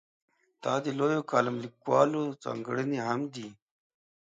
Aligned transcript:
دا 0.63 0.73
د 0.85 0.87
لویو 0.99 1.27
کالم 1.31 1.55
لیکوالو 1.63 2.21
ځانګړنې 2.43 2.99
هم 3.07 3.21
دي. 3.35 3.47